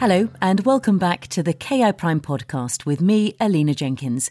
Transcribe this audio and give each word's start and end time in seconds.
Hello, 0.00 0.28
and 0.40 0.60
welcome 0.64 0.98
back 0.98 1.28
to 1.28 1.42
the 1.42 1.52
KI 1.52 1.92
Prime 1.92 2.20
podcast 2.20 2.86
with 2.86 3.02
me, 3.02 3.36
Alina 3.38 3.74
Jenkins. 3.74 4.30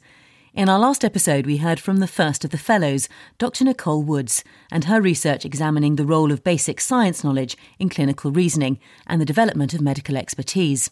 In 0.59 0.68
our 0.68 0.77
last 0.77 1.05
episode, 1.05 1.45
we 1.45 1.55
heard 1.55 1.80
from 1.80 1.99
the 1.99 2.05
first 2.05 2.44
of 2.44 2.52
the 2.52 2.58
fellows, 2.58 3.08
Dr. 3.38 3.63
Nicole 3.63 4.04
Woods, 4.04 4.44
and 4.70 4.84
her 4.84 5.00
research 5.00 5.45
examining 5.45 5.95
the 5.95 6.04
role 6.04 6.34
of 6.34 6.44
basic 6.44 6.81
science 6.81 7.23
knowledge 7.23 7.55
in 7.80 7.88
clinical 7.88 8.30
reasoning 8.30 8.77
and 9.08 9.22
the 9.22 9.26
development 9.26 9.73
of 9.73 9.80
medical 9.80 10.17
expertise. 10.17 10.91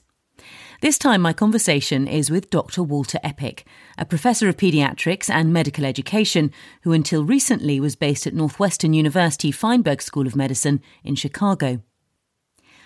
This 0.79 0.97
time, 0.97 1.21
my 1.21 1.33
conversation 1.33 2.07
is 2.07 2.31
with 2.31 2.49
Dr. 2.49 2.81
Walter 2.81 3.19
Eppich, 3.25 3.63
a 3.97 4.05
professor 4.05 4.47
of 4.47 4.55
paediatrics 4.55 5.29
and 5.29 5.51
medical 5.51 5.83
education 5.83 6.53
who 6.83 6.93
until 6.93 7.25
recently 7.25 7.81
was 7.81 7.97
based 7.97 8.25
at 8.25 8.33
Northwestern 8.33 8.93
University 8.93 9.51
Feinberg 9.51 10.01
School 10.01 10.27
of 10.27 10.35
Medicine 10.37 10.81
in 11.03 11.15
Chicago. 11.15 11.81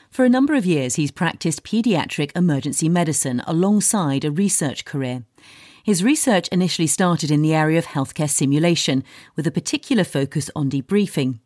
For 0.10 0.26
a 0.26 0.30
number 0.30 0.56
of 0.56 0.66
years, 0.66 0.96
he's 0.96 1.12
practiced 1.12 1.64
paediatric 1.64 2.36
emergency 2.36 2.90
medicine 2.90 3.44
alongside 3.46 4.26
a 4.26 4.32
research 4.32 4.84
career. 4.84 5.26
His 5.84 6.04
research 6.04 6.48
initially 6.50 6.88
started 6.88 7.32
in 7.32 7.42
the 7.42 7.54
area 7.54 7.80
of 7.80 7.88
healthcare 7.88 8.30
simulation, 8.30 9.04
with 9.36 9.48
a 9.48 9.52
particular 9.52 10.04
focus 10.04 10.50
on 10.56 10.70
debriefing. 10.70 11.40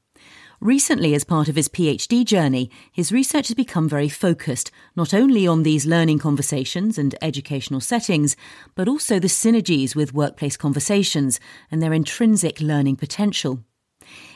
Recently, 0.61 1.13
as 1.13 1.23
part 1.23 1.47
of 1.47 1.55
his 1.55 1.67
PhD 1.67 2.23
journey, 2.23 2.69
his 2.91 3.11
research 3.11 3.49
has 3.49 3.55
become 3.55 3.89
very 3.89 4.09
focused, 4.09 4.71
not 4.95 5.13
only 5.13 5.45
on 5.45 5.63
these 5.63 5.85
learning 5.85 6.19
conversations 6.19 6.97
and 6.97 7.15
educational 7.21 7.81
settings, 7.81 8.35
but 8.73 8.87
also 8.87 9.19
the 9.19 9.27
synergies 9.27 9.95
with 9.95 10.13
workplace 10.13 10.57
conversations 10.57 11.39
and 11.69 11.81
their 11.81 11.93
intrinsic 11.93 12.61
learning 12.61 12.95
potential. 12.95 13.63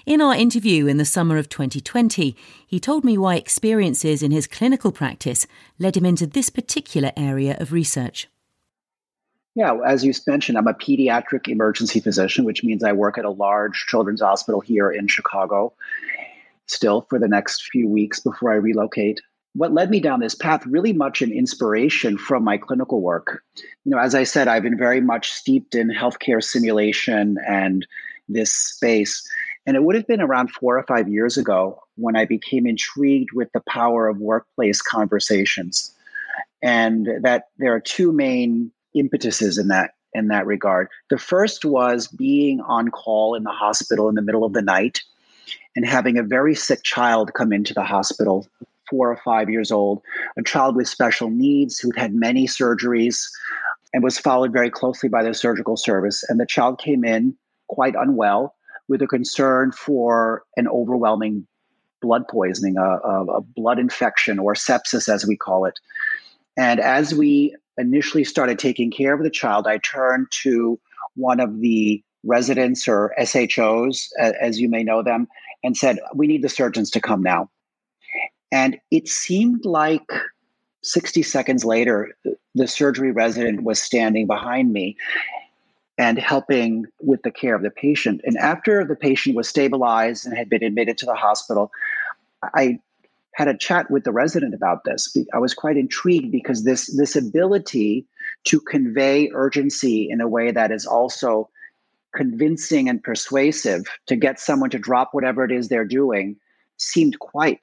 In 0.06 0.22
our 0.22 0.36
interview 0.36 0.88
in 0.88 0.98
the 0.98 1.06
summer 1.06 1.38
of 1.38 1.50
2020, 1.50 2.36
he 2.68 2.80
told 2.80 3.04
me 3.04 3.18
why 3.18 3.36
experiences 3.36 4.24
in 4.24 4.32
his 4.32 4.48
clinical 4.48 4.92
practice 4.92 5.48
led 5.78 5.96
him 5.96 6.06
into 6.06 6.28
this 6.28 6.50
particular 6.50 7.12
area 7.16 7.56
of 7.60 7.72
research. 7.72 8.28
Yeah, 9.60 9.78
as 9.86 10.06
you 10.06 10.14
mentioned, 10.26 10.58
I'm 10.58 10.68
a 10.68 10.74
pediatric 10.74 11.50
emergency 11.50 12.00
physician, 12.00 12.46
which 12.46 12.64
means 12.64 12.82
I 12.82 12.94
work 12.94 13.18
at 13.18 13.26
a 13.26 13.30
large 13.30 13.88
children's 13.90 14.22
hospital 14.22 14.62
here 14.62 14.90
in 14.90 15.08
Chicago 15.08 15.74
still 16.68 17.06
for 17.10 17.20
the 17.20 17.28
next 17.28 17.64
few 17.70 17.90
weeks 17.90 18.22
before 18.22 18.54
I 18.54 18.56
relocate. 18.56 19.20
What 19.56 19.74
led 19.74 19.90
me 19.90 20.00
down 20.00 20.22
this 20.22 20.34
path 20.34 20.66
really 20.66 20.94
much 20.94 21.22
an 21.22 21.34
inspiration 21.34 22.18
from 22.18 22.46
my 22.46 22.56
clinical 22.56 23.02
work. 23.02 23.44
You 23.84 23.92
know, 23.92 23.98
as 23.98 24.16
I 24.16 24.24
said, 24.24 24.48
I've 24.48 24.64
been 24.64 24.78
very 24.78 25.02
much 25.02 25.30
steeped 25.30 25.76
in 25.76 25.90
healthcare 25.90 26.42
simulation 26.42 27.36
and 27.46 27.86
this 28.30 28.54
space. 28.54 29.22
And 29.66 29.76
it 29.76 29.84
would 29.84 29.96
have 29.96 30.08
been 30.08 30.22
around 30.22 30.52
four 30.52 30.78
or 30.78 30.84
five 30.84 31.10
years 31.10 31.36
ago 31.36 31.84
when 31.98 32.16
I 32.16 32.24
became 32.24 32.66
intrigued 32.66 33.34
with 33.34 33.52
the 33.54 33.64
power 33.68 34.08
of 34.08 34.20
workplace 34.20 34.82
conversations. 34.82 35.94
And 36.64 37.10
that 37.24 37.48
there 37.58 37.74
are 37.74 37.82
two 37.82 38.14
main 38.14 38.72
impetuses 38.94 39.58
in 39.58 39.68
that 39.70 39.92
in 40.14 40.30
that 40.30 40.48
regard. 40.48 40.88
The 41.10 41.20
first 41.20 41.66
was 41.66 42.08
being 42.08 42.62
on 42.62 42.90
call 42.90 43.36
in 43.36 43.44
the 43.44 43.52
hospital 43.52 44.10
in 44.10 44.16
the 44.16 44.24
middle 44.24 44.44
of 44.44 44.54
the 44.54 44.62
night 44.62 45.02
and 45.76 45.86
having 45.86 46.18
a 46.18 46.24
very 46.24 46.56
sick 46.56 46.84
child 46.84 47.34
come 47.36 47.54
into 47.54 47.74
the 47.74 47.84
hospital, 47.84 48.48
four 48.90 49.12
or 49.12 49.18
five 49.18 49.50
years 49.50 49.72
old, 49.72 50.02
a 50.38 50.44
child 50.44 50.76
with 50.76 50.88
special 50.88 51.30
needs 51.30 51.78
who'd 51.78 51.98
had 51.98 52.14
many 52.14 52.48
surgeries 52.48 53.24
and 53.94 54.04
was 54.04 54.18
followed 54.18 54.52
very 54.52 54.70
closely 54.70 55.10
by 55.10 55.24
the 55.24 55.34
surgical 55.34 55.78
service. 55.78 56.24
And 56.28 56.40
the 56.40 56.46
child 56.46 56.80
came 56.80 57.04
in 57.04 57.36
quite 57.68 57.96
unwell 57.96 58.56
with 58.88 59.02
a 59.02 59.08
concern 59.08 59.72
for 59.72 60.44
an 60.58 60.68
overwhelming 60.68 61.48
blood 62.02 62.28
poisoning, 62.28 62.78
a, 62.78 62.82
a, 62.82 63.26
a, 63.26 63.42
blood 63.42 63.78
infection, 63.78 64.40
or 64.40 64.54
sepsis, 64.54 65.08
as 65.08 65.26
we 65.26 65.36
call 65.36 65.66
it. 65.66 65.80
And 66.58 66.80
as 66.80 67.14
we 67.14 67.56
initially 67.80 68.24
started 68.24 68.60
taking 68.60 68.92
care 68.92 69.14
of 69.14 69.24
the 69.24 69.30
child, 69.30 69.68
I 69.68 69.80
turned 69.80 70.28
to 70.44 70.80
one 71.16 71.40
of 71.40 71.60
the 71.62 72.04
residents 72.24 72.88
or 72.88 73.14
SHOs, 73.18 74.10
as 74.20 74.60
you 74.60 74.70
may 74.70 74.84
know 74.84 75.02
them, 75.02 75.28
and 75.64 75.76
said, 75.76 76.00
We 76.14 76.28
need 76.28 76.44
the 76.44 76.50
surgeons 76.50 76.92
to 76.92 77.02
come 77.02 77.24
now. 77.24 77.50
And 78.52 78.78
it 78.92 79.08
seemed 79.08 79.66
like 79.66 80.10
60 80.82 81.24
seconds 81.24 81.66
later, 81.66 82.16
the 82.56 82.68
surgery 82.68 83.12
resident 83.12 83.64
was 83.64 83.82
standing 83.82 84.28
behind 84.28 84.74
me 84.74 84.98
and 85.98 86.18
helping 86.18 86.86
with 87.02 87.22
the 87.24 87.32
care 87.32 87.56
of 87.56 87.62
the 87.62 87.70
patient. 87.70 88.22
And 88.24 88.38
after 88.38 88.86
the 88.86 88.96
patient 88.96 89.36
was 89.36 89.50
stabilized 89.50 90.26
and 90.26 90.38
had 90.38 90.50
been 90.50 90.64
admitted 90.64 90.98
to 91.00 91.06
the 91.06 91.16
hospital, 91.16 91.72
I 92.42 92.80
had 93.40 93.48
a 93.48 93.58
chat 93.58 93.90
with 93.90 94.04
the 94.04 94.12
resident 94.12 94.54
about 94.54 94.84
this. 94.84 95.16
I 95.34 95.40
was 95.40 95.54
quite 95.54 95.78
intrigued 95.78 96.30
because 96.30 96.66
this 96.66 96.94
this 96.98 97.16
ability 97.16 98.06
to 98.44 98.60
convey 98.60 99.32
urgency 99.34 100.10
in 100.10 100.20
a 100.20 100.28
way 100.28 100.52
that 100.52 100.74
is 100.74 100.86
also 100.86 101.50
convincing 102.14 102.90
and 102.90 103.02
persuasive 103.02 103.86
to 104.08 104.18
get 104.18 104.42
someone 104.42 104.70
to 104.72 104.78
drop 104.78 105.14
whatever 105.14 105.46
it 105.46 105.54
is 105.54 105.70
they're 105.70 105.86
doing 105.86 106.36
seemed 106.76 107.18
quite 107.20 107.62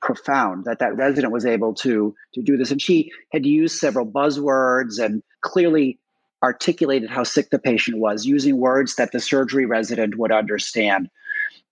profound 0.00 0.64
that 0.64 0.78
that 0.78 0.96
resident 0.96 1.34
was 1.34 1.44
able 1.44 1.74
to 1.74 2.14
to 2.32 2.40
do 2.40 2.56
this 2.56 2.70
and 2.70 2.80
she 2.80 3.10
had 3.30 3.44
used 3.44 3.76
several 3.76 4.06
buzzwords 4.06 4.98
and 4.98 5.22
clearly 5.42 5.98
articulated 6.42 7.10
how 7.10 7.24
sick 7.24 7.50
the 7.50 7.58
patient 7.58 7.98
was 7.98 8.24
using 8.24 8.56
words 8.56 8.96
that 8.96 9.12
the 9.12 9.20
surgery 9.20 9.66
resident 9.66 10.16
would 10.16 10.32
understand. 10.32 11.10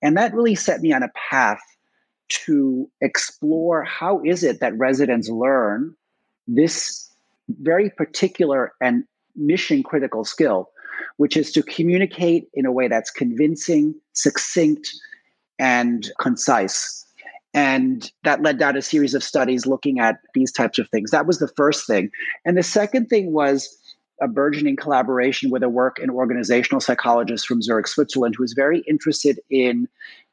And 0.03 0.19
that 0.19 0.35
really 0.35 0.55
set 0.55 0.83
me 0.83 0.93
on 0.93 1.03
a 1.03 1.11
path 1.31 1.63
to 2.29 2.91
explore 3.01 3.83
how 3.85 4.23
is 4.25 4.43
it 4.43 4.61
that 4.61 4.77
residents 4.77 5.29
learn 5.29 5.95
this 6.47 7.11
very 7.61 7.91
particular 7.91 8.73
and 8.81 9.05
mission 9.37 9.83
critical 9.83 10.25
skill, 10.25 10.71
which 11.17 11.37
is 11.37 11.53
to 11.53 11.63
communicate 11.63 12.49
in 12.55 12.67
a 12.67 12.73
way 12.73 12.89
that's 12.89 13.11
convincing, 13.11 13.95
succinct, 14.13 14.91
and 15.59 16.11
concise. 16.21 17.07
And 17.55 18.11
that 18.25 18.43
led 18.43 18.59
down 18.59 18.77
a 18.77 18.83
series 18.83 19.15
of 19.15 19.25
studies 19.25 19.67
looking 19.67 19.99
at 19.99 20.19
these 20.35 20.53
types 20.53 20.79
of 20.79 20.89
things. 20.91 21.11
That 21.11 21.27
was 21.27 21.39
the 21.39 21.49
first 21.57 21.87
thing. 21.87 22.11
And 22.45 22.57
the 22.57 22.63
second 22.63 23.07
thing 23.07 23.33
was 23.33 23.77
a 24.21 24.29
burgeoning 24.29 24.77
collaboration 24.77 25.51
with 25.51 25.63
a 25.63 25.69
work 25.69 25.99
and 25.99 26.11
organizational 26.11 26.81
psychologist 26.81 27.47
from 27.47 27.63
Zurich, 27.63 27.87
Switzerland, 27.87 28.35
who 28.37 28.45
is 28.45 28.53
very 28.53 28.81
interested 28.81 29.41
in 29.49 29.89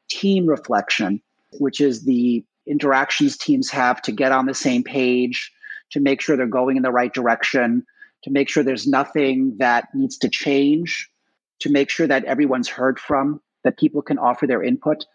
team 0.08 0.46
reflection, 0.46 1.22
which 1.58 1.80
is 1.80 2.04
the 2.04 2.44
interactions 2.66 3.36
teams 3.36 3.70
have 3.70 4.02
to 4.02 4.12
get 4.12 4.32
on 4.32 4.46
the 4.46 4.54
same 4.54 4.82
page, 4.82 5.52
to 5.90 6.00
make 6.00 6.20
sure 6.20 6.36
they're 6.36 6.46
going 6.46 6.76
in 6.76 6.82
the 6.82 6.90
right 6.90 7.14
direction, 7.14 7.84
to 8.24 8.30
make 8.30 8.48
sure 8.48 8.62
there's 8.62 8.86
nothing 8.86 9.56
that 9.58 9.88
needs 9.94 10.18
to 10.18 10.28
change, 10.28 11.08
to 11.60 11.70
make 11.70 11.90
sure 11.90 12.06
that 12.06 12.24
everyone's 12.24 12.68
heard 12.68 12.98
from, 12.98 13.40
that 13.62 13.78
people 13.78 14.02
can 14.02 14.18
offer 14.18 14.46
their 14.46 14.62
input, 14.62 15.06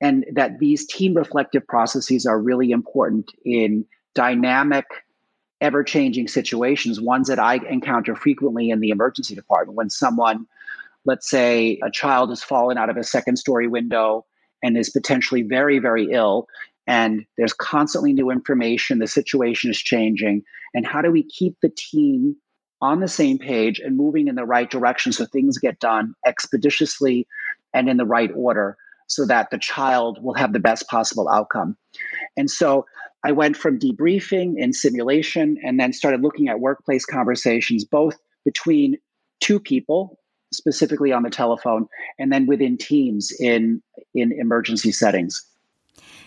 and 0.00 0.24
that 0.32 0.58
these 0.58 0.86
team 0.86 1.14
reflective 1.14 1.66
processes 1.66 2.26
are 2.26 2.40
really 2.40 2.70
important 2.70 3.30
in 3.44 3.84
dynamic 4.14 4.86
ever 5.60 5.84
changing 5.84 6.26
situations, 6.26 7.00
ones 7.00 7.28
that 7.28 7.38
I 7.38 7.56
encounter 7.68 8.14
frequently 8.16 8.70
in 8.70 8.80
the 8.80 8.90
emergency 8.90 9.34
department. 9.34 9.76
When 9.76 9.90
someone, 9.90 10.46
let's 11.04 11.28
say 11.28 11.78
a 11.82 11.90
child 11.90 12.30
has 12.30 12.42
fallen 12.42 12.78
out 12.78 12.88
of 12.88 12.96
a 12.96 13.04
second 13.04 13.36
story 13.36 13.68
window 13.68 14.24
and 14.62 14.76
is 14.76 14.90
potentially 14.90 15.42
very, 15.42 15.78
very 15.78 16.10
ill. 16.10 16.46
And 16.86 17.24
there's 17.36 17.52
constantly 17.52 18.12
new 18.12 18.30
information, 18.30 18.98
the 18.98 19.06
situation 19.06 19.70
is 19.70 19.78
changing. 19.78 20.42
And 20.74 20.86
how 20.86 21.02
do 21.02 21.10
we 21.10 21.22
keep 21.22 21.56
the 21.62 21.72
team 21.76 22.36
on 22.82 23.00
the 23.00 23.08
same 23.08 23.38
page 23.38 23.78
and 23.78 23.96
moving 23.96 24.28
in 24.28 24.34
the 24.34 24.44
right 24.44 24.70
direction 24.70 25.12
so 25.12 25.26
things 25.26 25.58
get 25.58 25.78
done 25.80 26.14
expeditiously 26.26 27.26
and 27.74 27.88
in 27.88 27.96
the 27.96 28.06
right 28.06 28.30
order 28.34 28.76
so 29.06 29.26
that 29.26 29.50
the 29.50 29.58
child 29.58 30.22
will 30.22 30.34
have 30.34 30.52
the 30.52 30.60
best 30.60 30.88
possible 30.88 31.28
outcome? 31.28 31.76
And 32.36 32.50
so 32.50 32.86
I 33.24 33.32
went 33.32 33.56
from 33.56 33.78
debriefing 33.78 34.54
and 34.62 34.74
simulation 34.74 35.58
and 35.62 35.78
then 35.78 35.92
started 35.92 36.22
looking 36.22 36.48
at 36.48 36.60
workplace 36.60 37.04
conversations, 37.04 37.84
both 37.84 38.16
between 38.44 38.96
two 39.40 39.60
people, 39.60 40.18
specifically 40.52 41.12
on 41.12 41.22
the 41.22 41.30
telephone, 41.30 41.86
and 42.18 42.32
then 42.32 42.46
within 42.46 42.76
teams 42.76 43.32
in, 43.38 43.82
in 44.14 44.32
emergency 44.32 44.92
settings. 44.92 45.44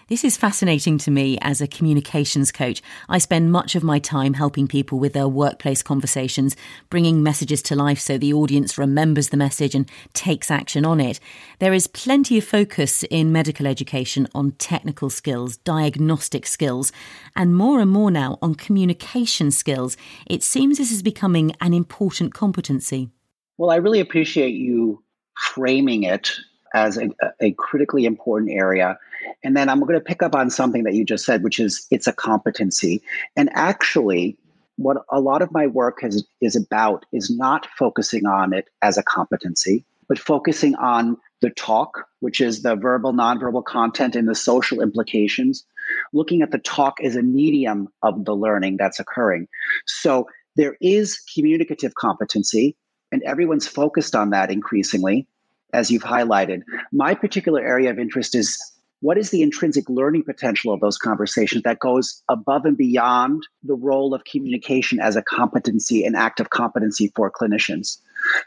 This 0.10 0.26
is 0.26 0.36
fascinating 0.36 0.98
to 1.00 1.12
me 1.12 1.38
as 1.42 1.62
a 1.62 1.68
communications 1.68 2.52
coach. 2.52 2.82
I 3.08 3.20
spend 3.20 3.54
much 3.54 3.74
of 3.74 3.84
my 3.84 4.00
time 4.00 4.34
helping 4.34 4.68
people 4.68 5.00
with 5.00 5.14
their 5.14 5.30
workplace 5.30 5.82
conversations, 5.82 6.58
bringing 6.90 7.24
messages 7.24 7.62
to 7.64 7.76
life 7.76 8.00
so 8.00 8.18
the 8.18 8.34
audience 8.34 8.78
remembers 8.78 9.30
the 9.30 9.38
message 9.38 9.74
and 9.74 9.90
takes 10.14 10.52
action 10.52 10.84
on 10.84 11.00
it. 11.00 11.22
There 11.60 11.74
is 11.74 11.88
plenty 11.88 12.38
of 12.38 12.44
focus 12.44 13.04
in 13.10 13.32
medical 13.32 13.66
education 13.66 14.28
on 14.36 14.52
technical 14.52 15.10
skills, 15.10 15.56
diagnostic 15.58 16.48
skills, 16.48 16.92
and 17.34 17.56
more 17.56 17.80
and 17.80 17.90
more 17.90 18.12
now 18.12 18.38
on 18.42 18.56
communication 18.56 19.52
skills. 19.52 19.96
It 20.28 20.44
seems 20.44 20.78
this 20.78 20.92
is 20.92 21.02
becoming 21.02 21.56
an 21.62 21.74
important 21.74 22.34
competency. 22.34 23.10
Well, 23.58 23.70
I 23.70 23.76
really 23.76 24.00
appreciate 24.00 24.56
you 24.56 25.04
framing 25.38 26.04
it 26.04 26.32
as 26.74 26.98
a, 26.98 27.10
a 27.40 27.52
critically 27.54 28.06
important 28.06 28.52
area. 28.52 28.98
And 29.44 29.56
then 29.56 29.70
I'm 29.70 29.80
going 29.82 29.94
to 29.94 30.02
pick 30.02 30.24
up 30.24 30.36
on 30.36 30.50
something 30.50 30.84
that 30.84 30.96
you 30.96 31.06
just 31.06 31.26
said, 31.26 31.44
which 31.44 31.60
is 31.60 31.86
it's 31.92 32.08
a 32.08 32.14
competency. 32.14 33.02
And 33.36 33.50
actually, 33.54 34.38
what 34.78 34.98
a 35.10 35.20
lot 35.20 35.42
of 35.42 35.52
my 35.52 35.68
work 35.68 36.02
has, 36.02 36.24
is 36.42 36.56
about 36.56 37.06
is 37.14 37.30
not 37.30 37.68
focusing 37.78 38.26
on 38.26 38.54
it 38.54 38.70
as 38.82 38.98
a 38.98 39.04
competency, 39.04 39.86
but 40.08 40.18
focusing 40.18 40.76
on 40.76 41.18
the 41.42 41.52
talk, 41.52 42.06
which 42.22 42.42
is 42.42 42.64
the 42.64 42.76
verbal, 42.76 43.14
nonverbal 43.14 43.64
content 43.66 44.16
and 44.16 44.28
the 44.28 44.36
social 44.36 44.82
implications, 44.82 45.64
looking 46.12 46.42
at 46.42 46.52
the 46.52 46.58
talk 46.58 47.00
as 47.04 47.16
a 47.16 47.22
medium 47.22 47.88
of 48.02 48.26
the 48.26 48.36
learning 48.36 48.78
that's 48.78 49.00
occurring. 49.00 49.48
So 49.86 50.28
there 50.56 50.76
is 50.82 51.20
communicative 51.36 51.96
competency, 51.96 52.76
and 53.14 53.22
everyone's 53.24 53.68
focused 53.68 54.16
on 54.16 54.32
that 54.32 54.52
increasingly 54.52 55.28
as 55.72 55.92
you've 55.92 56.04
highlighted. 56.04 56.64
My 56.92 57.14
particular 57.14 57.62
area 57.62 57.92
of 57.92 58.00
interest 58.00 58.34
is 58.34 58.60
what 59.02 59.18
is 59.18 59.30
the 59.30 59.44
intrinsic 59.44 59.88
learning 59.88 60.24
potential 60.24 60.74
of 60.74 60.80
those 60.80 60.98
conversations 60.98 61.64
that 61.64 61.80
goes 61.80 62.24
above 62.30 62.66
and 62.66 62.76
beyond 62.76 63.44
the 63.62 63.76
role 63.76 64.14
of 64.14 64.24
communication 64.24 65.00
as 65.00 65.16
a 65.16 65.22
competency, 65.22 66.04
an 66.06 66.16
active 66.16 66.50
competency 66.50 67.12
for 67.16 67.30
clinicians? 67.30 67.98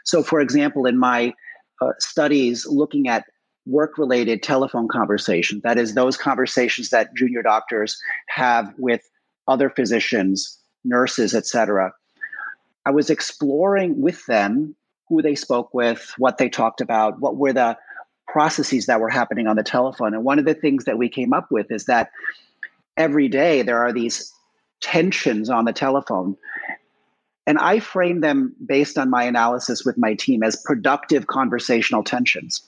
So, 0.03 0.21
for 0.21 0.41
example, 0.41 0.85
in 0.85 0.97
my 0.97 1.33
uh, 1.81 1.91
studies 1.99 2.65
looking 2.65 3.07
at 3.07 3.23
work 3.65 3.97
related 3.97 4.43
telephone 4.43 4.87
conversations, 4.87 5.61
that 5.61 5.77
is, 5.77 5.93
those 5.93 6.17
conversations 6.17 6.89
that 6.89 7.15
junior 7.15 7.43
doctors 7.43 7.97
have 8.29 8.73
with 8.77 9.01
other 9.47 9.69
physicians, 9.69 10.57
nurses, 10.83 11.33
etc. 11.33 11.93
I 12.87 12.91
was 12.91 13.09
exploring 13.09 13.99
with 14.01 14.25
them 14.27 14.73
who 15.09 15.21
they 15.21 15.35
spoke 15.35 15.73
with, 15.73 16.13
what 16.17 16.37
they 16.37 16.47
talked 16.47 16.79
about, 16.79 17.19
what 17.19 17.35
were 17.35 17.51
the 17.51 17.77
processes 18.29 18.85
that 18.85 19.01
were 19.01 19.09
happening 19.09 19.45
on 19.45 19.57
the 19.57 19.63
telephone. 19.63 20.13
And 20.13 20.23
one 20.23 20.39
of 20.39 20.45
the 20.45 20.53
things 20.53 20.85
that 20.85 20.97
we 20.97 21.09
came 21.09 21.33
up 21.33 21.51
with 21.51 21.69
is 21.69 21.83
that 21.87 22.11
every 22.95 23.27
day 23.27 23.61
there 23.61 23.79
are 23.79 23.91
these 23.91 24.31
tensions 24.79 25.49
on 25.49 25.65
the 25.65 25.73
telephone. 25.73 26.37
And 27.45 27.57
I 27.57 27.79
frame 27.79 28.21
them 28.21 28.55
based 28.65 28.97
on 28.97 29.09
my 29.09 29.23
analysis 29.23 29.83
with 29.83 29.97
my 29.97 30.13
team 30.13 30.41
as 30.41 30.55
productive 30.55 31.27
conversational 31.27 32.05
tensions. 32.05 32.61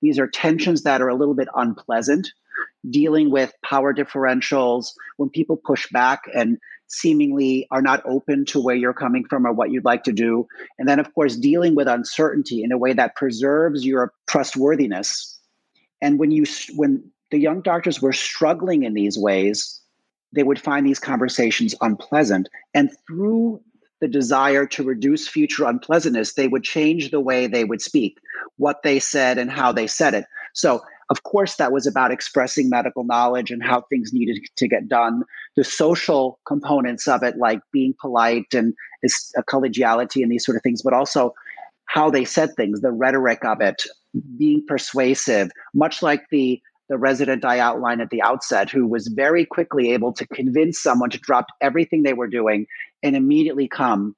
These 0.00 0.18
are 0.18 0.26
tensions 0.26 0.84
that 0.84 1.02
are 1.02 1.08
a 1.08 1.14
little 1.14 1.34
bit 1.34 1.48
unpleasant, 1.54 2.32
dealing 2.88 3.30
with 3.30 3.52
power 3.64 3.92
differentials, 3.94 4.88
when 5.16 5.30
people 5.30 5.56
push 5.56 5.88
back 5.90 6.22
and 6.34 6.58
seemingly 6.88 7.66
are 7.70 7.82
not 7.82 8.02
open 8.06 8.44
to 8.46 8.60
where 8.60 8.76
you're 8.76 8.94
coming 8.94 9.24
from 9.28 9.46
or 9.46 9.52
what 9.52 9.70
you'd 9.70 9.84
like 9.84 10.04
to 10.04 10.12
do. 10.12 10.46
And 10.78 10.88
then, 10.88 11.00
of 11.00 11.12
course, 11.14 11.36
dealing 11.36 11.74
with 11.74 11.88
uncertainty 11.88 12.62
in 12.62 12.72
a 12.72 12.78
way 12.78 12.92
that 12.92 13.16
preserves 13.16 13.84
your 13.84 14.12
trustworthiness. 14.28 15.38
And 16.00 16.18
when 16.18 16.30
you 16.30 16.44
when 16.74 17.10
the 17.30 17.38
young 17.38 17.60
doctors 17.60 18.00
were 18.00 18.12
struggling 18.12 18.84
in 18.84 18.94
these 18.94 19.18
ways, 19.18 19.80
they 20.32 20.42
would 20.42 20.60
find 20.60 20.86
these 20.86 21.00
conversations 21.00 21.74
unpleasant. 21.80 22.48
And 22.74 22.90
through 23.06 23.60
the 24.00 24.08
desire 24.08 24.66
to 24.66 24.82
reduce 24.82 25.26
future 25.26 25.64
unpleasantness, 25.64 26.34
they 26.34 26.48
would 26.48 26.62
change 26.62 27.10
the 27.10 27.20
way 27.20 27.46
they 27.46 27.64
would 27.64 27.80
speak, 27.80 28.18
what 28.58 28.82
they 28.82 28.98
said, 28.98 29.38
and 29.38 29.50
how 29.50 29.72
they 29.72 29.86
said 29.86 30.14
it. 30.14 30.26
So 30.52 30.82
of 31.08 31.22
course, 31.22 31.56
that 31.56 31.72
was 31.72 31.86
about 31.86 32.10
expressing 32.10 32.68
medical 32.68 33.04
knowledge 33.04 33.50
and 33.50 33.62
how 33.62 33.82
things 33.82 34.12
needed 34.12 34.38
to 34.56 34.68
get 34.68 34.88
done. 34.88 35.22
The 35.56 35.64
social 35.64 36.40
components 36.46 37.06
of 37.06 37.22
it, 37.22 37.36
like 37.36 37.60
being 37.72 37.94
polite 38.00 38.52
and 38.52 38.74
a 39.04 39.08
uh, 39.38 39.42
collegiality 39.42 40.22
and 40.22 40.30
these 40.30 40.44
sort 40.44 40.56
of 40.56 40.62
things, 40.62 40.82
but 40.82 40.92
also 40.92 41.32
how 41.86 42.10
they 42.10 42.24
said 42.24 42.54
things, 42.56 42.80
the 42.80 42.90
rhetoric 42.90 43.44
of 43.44 43.60
it, 43.60 43.84
being 44.36 44.64
persuasive, 44.66 45.50
much 45.74 46.02
like 46.02 46.24
the 46.30 46.60
the 46.88 46.98
resident 46.98 47.44
I 47.44 47.58
outlined 47.58 48.00
at 48.00 48.10
the 48.10 48.22
outset, 48.22 48.70
who 48.70 48.86
was 48.86 49.08
very 49.08 49.44
quickly 49.44 49.92
able 49.92 50.12
to 50.12 50.26
convince 50.28 50.80
someone 50.80 51.10
to 51.10 51.18
drop 51.18 51.46
everything 51.60 52.04
they 52.04 52.12
were 52.12 52.28
doing 52.28 52.66
and 53.02 53.16
immediately 53.16 53.66
come 53.66 54.14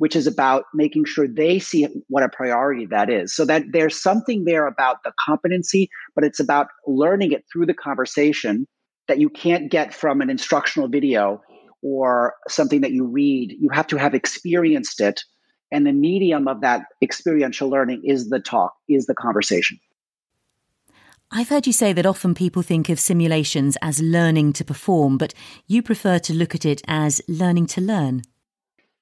which 0.00 0.16
is 0.16 0.26
about 0.26 0.64
making 0.72 1.04
sure 1.04 1.28
they 1.28 1.58
see 1.58 1.86
what 2.08 2.22
a 2.22 2.28
priority 2.30 2.86
that 2.86 3.10
is. 3.10 3.34
So 3.34 3.44
that 3.44 3.64
there's 3.70 4.02
something 4.02 4.44
there 4.46 4.66
about 4.66 5.02
the 5.04 5.12
competency, 5.20 5.90
but 6.14 6.24
it's 6.24 6.40
about 6.40 6.68
learning 6.86 7.32
it 7.32 7.44
through 7.52 7.66
the 7.66 7.74
conversation 7.74 8.66
that 9.08 9.18
you 9.18 9.28
can't 9.28 9.70
get 9.70 9.92
from 9.92 10.22
an 10.22 10.30
instructional 10.30 10.88
video 10.88 11.42
or 11.82 12.32
something 12.48 12.80
that 12.80 12.92
you 12.92 13.04
read. 13.04 13.54
You 13.60 13.68
have 13.74 13.86
to 13.88 13.98
have 13.98 14.14
experienced 14.14 15.02
it. 15.02 15.20
And 15.70 15.86
the 15.86 15.92
medium 15.92 16.48
of 16.48 16.62
that 16.62 16.86
experiential 17.02 17.68
learning 17.68 18.00
is 18.02 18.30
the 18.30 18.40
talk, 18.40 18.72
is 18.88 19.04
the 19.04 19.14
conversation. 19.14 19.78
I've 21.30 21.50
heard 21.50 21.66
you 21.66 21.74
say 21.74 21.92
that 21.92 22.06
often 22.06 22.34
people 22.34 22.62
think 22.62 22.88
of 22.88 22.98
simulations 22.98 23.76
as 23.82 24.00
learning 24.00 24.54
to 24.54 24.64
perform, 24.64 25.18
but 25.18 25.34
you 25.66 25.82
prefer 25.82 26.18
to 26.20 26.32
look 26.32 26.54
at 26.54 26.64
it 26.64 26.80
as 26.88 27.20
learning 27.28 27.66
to 27.66 27.82
learn. 27.82 28.22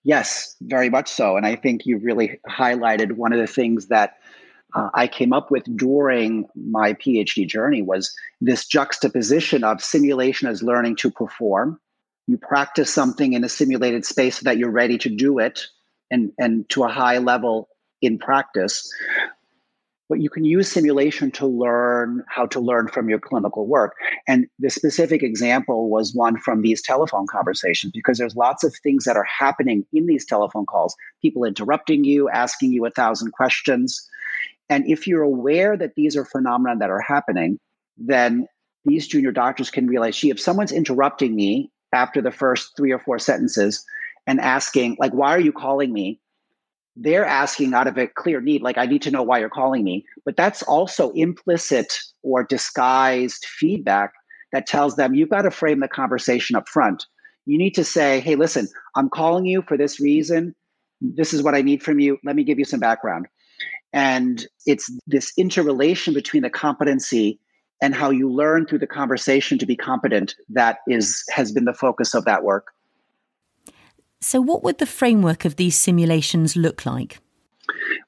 Yes, 0.08 0.56
very 0.62 0.88
much 0.88 1.06
so. 1.12 1.36
And 1.36 1.44
I 1.44 1.54
think 1.54 1.84
you've 1.84 2.02
really 2.02 2.40
highlighted 2.48 3.12
one 3.12 3.34
of 3.34 3.38
the 3.38 3.46
things 3.46 3.88
that 3.88 4.14
uh, 4.74 4.88
I 4.94 5.06
came 5.06 5.34
up 5.34 5.50
with 5.50 5.64
during 5.76 6.46
my 6.56 6.94
PhD 6.94 7.46
journey 7.46 7.82
was 7.82 8.10
this 8.40 8.66
juxtaposition 8.66 9.64
of 9.64 9.82
simulation 9.84 10.48
as 10.48 10.62
learning 10.62 10.96
to 10.96 11.10
perform. 11.10 11.78
You 12.26 12.38
practice 12.38 12.90
something 12.90 13.34
in 13.34 13.44
a 13.44 13.50
simulated 13.50 14.06
space 14.06 14.38
so 14.38 14.44
that 14.44 14.56
you're 14.56 14.70
ready 14.70 14.96
to 14.96 15.10
do 15.10 15.38
it 15.40 15.66
and, 16.10 16.32
and 16.38 16.66
to 16.70 16.84
a 16.84 16.88
high 16.88 17.18
level 17.18 17.68
in 18.00 18.18
practice 18.18 18.90
but 20.08 20.20
you 20.20 20.30
can 20.30 20.44
use 20.44 20.70
simulation 20.70 21.30
to 21.32 21.46
learn 21.46 22.24
how 22.28 22.46
to 22.46 22.60
learn 22.60 22.88
from 22.88 23.08
your 23.08 23.18
clinical 23.18 23.66
work. 23.66 23.94
And 24.26 24.46
the 24.58 24.70
specific 24.70 25.22
example 25.22 25.90
was 25.90 26.14
one 26.14 26.38
from 26.38 26.62
these 26.62 26.82
telephone 26.82 27.26
conversations 27.26 27.92
because 27.92 28.18
there's 28.18 28.36
lots 28.36 28.64
of 28.64 28.74
things 28.76 29.04
that 29.04 29.16
are 29.16 29.24
happening 29.24 29.84
in 29.92 30.06
these 30.06 30.24
telephone 30.24 30.66
calls 30.66 30.96
people 31.20 31.44
interrupting 31.44 32.04
you, 32.04 32.28
asking 32.30 32.72
you 32.72 32.86
a 32.86 32.90
thousand 32.90 33.32
questions. 33.32 34.08
And 34.70 34.86
if 34.86 35.06
you're 35.06 35.22
aware 35.22 35.76
that 35.76 35.94
these 35.94 36.16
are 36.16 36.24
phenomena 36.24 36.78
that 36.78 36.90
are 36.90 37.00
happening, 37.00 37.58
then 37.96 38.46
these 38.84 39.06
junior 39.06 39.32
doctors 39.32 39.70
can 39.70 39.86
realize, 39.86 40.16
gee, 40.16 40.30
if 40.30 40.40
someone's 40.40 40.72
interrupting 40.72 41.34
me 41.34 41.70
after 41.92 42.22
the 42.22 42.30
first 42.30 42.76
three 42.76 42.92
or 42.92 42.98
four 42.98 43.18
sentences 43.18 43.84
and 44.26 44.40
asking, 44.40 44.96
like, 44.98 45.12
why 45.12 45.34
are 45.34 45.40
you 45.40 45.52
calling 45.52 45.92
me? 45.92 46.20
They're 47.00 47.24
asking 47.24 47.74
out 47.74 47.86
of 47.86 47.96
a 47.96 48.08
clear 48.08 48.40
need, 48.40 48.62
like, 48.62 48.76
I 48.76 48.86
need 48.86 49.02
to 49.02 49.10
know 49.10 49.22
why 49.22 49.38
you're 49.38 49.48
calling 49.48 49.84
me. 49.84 50.04
But 50.24 50.36
that's 50.36 50.62
also 50.64 51.10
implicit 51.12 51.98
or 52.22 52.44
disguised 52.44 53.44
feedback 53.44 54.12
that 54.52 54.66
tells 54.66 54.96
them 54.96 55.14
you've 55.14 55.28
got 55.28 55.42
to 55.42 55.50
frame 55.50 55.80
the 55.80 55.88
conversation 55.88 56.56
up 56.56 56.68
front. 56.68 57.06
You 57.46 57.56
need 57.56 57.74
to 57.76 57.84
say, 57.84 58.20
hey, 58.20 58.34
listen, 58.34 58.68
I'm 58.96 59.08
calling 59.08 59.46
you 59.46 59.62
for 59.62 59.76
this 59.76 60.00
reason. 60.00 60.54
This 61.00 61.32
is 61.32 61.42
what 61.42 61.54
I 61.54 61.62
need 61.62 61.82
from 61.82 62.00
you. 62.00 62.18
Let 62.24 62.36
me 62.36 62.44
give 62.44 62.58
you 62.58 62.64
some 62.64 62.80
background. 62.80 63.26
And 63.92 64.46
it's 64.66 64.90
this 65.06 65.32
interrelation 65.38 66.14
between 66.14 66.42
the 66.42 66.50
competency 66.50 67.40
and 67.80 67.94
how 67.94 68.10
you 68.10 68.30
learn 68.30 68.66
through 68.66 68.80
the 68.80 68.86
conversation 68.86 69.56
to 69.58 69.66
be 69.66 69.76
competent 69.76 70.34
that 70.48 70.78
is 70.88 71.22
has 71.30 71.52
been 71.52 71.64
the 71.64 71.72
focus 71.72 72.12
of 72.14 72.24
that 72.24 72.42
work. 72.42 72.66
So, 74.20 74.40
what 74.40 74.64
would 74.64 74.78
the 74.78 74.86
framework 74.86 75.44
of 75.44 75.56
these 75.56 75.76
simulations 75.76 76.56
look 76.56 76.84
like? 76.84 77.20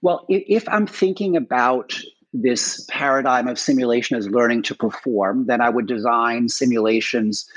Well, 0.02 0.24
if 0.28 0.68
I'm 0.68 0.86
thinking 0.86 1.36
about 1.36 1.92
this 2.32 2.86
paradigm 2.88 3.48
of 3.48 3.58
simulation 3.58 4.16
as 4.16 4.28
learning 4.28 4.62
to 4.62 4.74
perform, 4.74 5.46
then 5.46 5.60
I 5.60 5.68
would 5.68 5.86
design 5.86 6.48
simulations, 6.48 7.48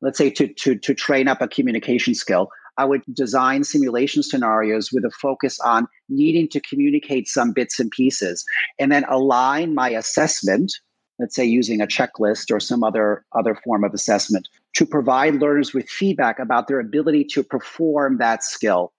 let's 0.00 0.18
say 0.18 0.30
to, 0.30 0.48
to, 0.48 0.74
to 0.76 0.94
train 0.94 1.28
up 1.28 1.40
a 1.40 1.48
communication 1.48 2.14
skill. 2.14 2.50
I 2.76 2.84
would 2.84 3.02
design 3.12 3.64
simulation 3.64 4.22
scenarios 4.22 4.90
with 4.92 5.04
a 5.04 5.10
focus 5.10 5.60
on 5.60 5.86
needing 6.08 6.48
to 6.48 6.60
communicate 6.60 7.28
some 7.28 7.52
bits 7.52 7.78
and 7.78 7.90
pieces 7.90 8.44
and 8.78 8.90
then 8.90 9.04
align 9.04 9.74
my 9.74 9.90
assessment 9.90 10.72
let's 11.20 11.36
say 11.36 11.44
using 11.44 11.80
a 11.80 11.86
checklist 11.86 12.50
or 12.50 12.58
some 12.58 12.82
other 12.82 13.24
other 13.32 13.54
form 13.54 13.84
of 13.84 13.92
assessment 13.94 14.48
to 14.74 14.86
provide 14.86 15.36
learners 15.36 15.74
with 15.74 15.88
feedback 15.88 16.38
about 16.38 16.68
their 16.68 16.80
ability 16.80 17.24
to 17.24 17.42
perform 17.42 18.18
that 18.18 18.42
skill 18.42 18.92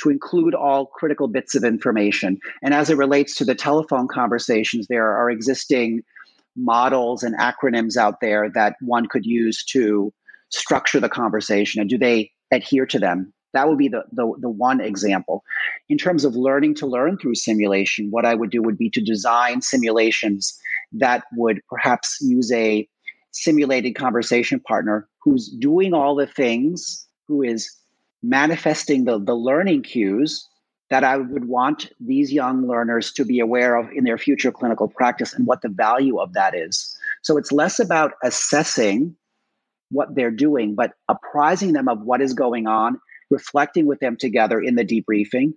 to 0.00 0.10
include 0.10 0.54
all 0.54 0.86
critical 0.86 1.28
bits 1.28 1.54
of 1.54 1.64
information. 1.64 2.38
And 2.62 2.72
as 2.72 2.88
it 2.88 2.96
relates 2.96 3.34
to 3.36 3.44
the 3.44 3.54
telephone 3.54 4.08
conversations 4.08 4.86
there 4.88 5.12
are 5.16 5.30
existing 5.30 6.02
models 6.56 7.22
and 7.22 7.36
acronyms 7.38 7.96
out 7.96 8.20
there 8.20 8.50
that 8.54 8.76
one 8.80 9.06
could 9.06 9.24
use 9.24 9.64
to 9.66 10.12
structure 10.50 10.98
the 10.98 11.08
conversation 11.08 11.80
and 11.80 11.90
do 11.90 11.98
they 11.98 12.30
adhere 12.52 12.86
to 12.86 12.98
them? 12.98 13.32
That 13.54 13.68
would 13.68 13.78
be 13.78 13.88
the, 13.88 14.02
the, 14.12 14.32
the 14.40 14.48
one 14.48 14.80
example. 14.80 15.42
In 15.88 15.98
terms 15.98 16.24
of 16.24 16.36
learning 16.36 16.74
to 16.76 16.86
learn 16.86 17.18
through 17.18 17.34
simulation 17.34 18.08
what 18.10 18.24
i 18.24 18.34
would 18.34 18.50
do 18.50 18.62
would 18.62 18.78
be 18.78 18.90
to 18.90 19.00
design 19.00 19.62
simulations 19.62 20.58
that 20.92 21.24
would 21.36 21.60
perhaps 21.68 22.18
use 22.20 22.52
a 22.52 22.88
simulated 23.32 23.94
conversation 23.94 24.60
partner 24.60 25.08
who's 25.22 25.48
doing 25.48 25.94
all 25.94 26.14
the 26.14 26.26
things 26.26 27.06
who 27.26 27.42
is 27.42 27.70
manifesting 28.22 29.04
the, 29.04 29.18
the 29.18 29.34
learning 29.34 29.82
cues 29.82 30.46
that 30.90 31.04
I 31.04 31.18
would 31.18 31.46
want 31.46 31.92
these 32.00 32.32
young 32.32 32.66
learners 32.66 33.12
to 33.12 33.24
be 33.24 33.40
aware 33.40 33.76
of 33.76 33.90
in 33.92 34.04
their 34.04 34.18
future 34.18 34.50
clinical 34.50 34.88
practice 34.88 35.34
and 35.34 35.46
what 35.46 35.60
the 35.60 35.68
value 35.68 36.18
of 36.18 36.32
that 36.32 36.54
is. 36.54 36.96
So 37.22 37.36
it's 37.36 37.52
less 37.52 37.78
about 37.78 38.12
assessing 38.24 39.14
what 39.90 40.14
they're 40.14 40.30
doing, 40.30 40.74
but 40.74 40.92
apprising 41.08 41.72
them 41.74 41.88
of 41.88 42.00
what 42.02 42.22
is 42.22 42.32
going 42.32 42.66
on, 42.66 42.98
reflecting 43.30 43.86
with 43.86 44.00
them 44.00 44.16
together 44.16 44.60
in 44.60 44.76
the 44.76 44.84
debriefing 44.84 45.52